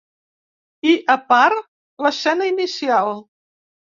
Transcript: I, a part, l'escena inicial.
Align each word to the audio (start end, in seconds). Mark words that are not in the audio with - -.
I, 0.91 0.93
a 1.15 1.17
part, 1.33 1.61
l'escena 2.05 2.47
inicial. 2.53 3.13